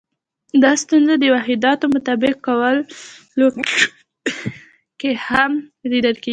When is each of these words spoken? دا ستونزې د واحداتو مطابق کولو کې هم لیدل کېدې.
دا 0.63 0.71
ستونزې 0.83 1.15
د 1.19 1.25
واحداتو 1.35 1.85
مطابق 1.95 2.35
کولو 2.47 3.47
کې 4.99 5.11
هم 5.27 5.51
لیدل 5.91 6.15
کېدې. 6.23 6.29